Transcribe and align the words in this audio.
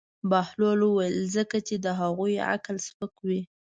بهلول 0.29 0.79
وویل: 0.83 1.15
ځکه 1.35 1.57
چې 1.67 1.75
د 1.85 1.87
هغوی 2.01 2.35
عقل 2.51 2.75
سپک 2.87 3.13
وي. 3.27 3.41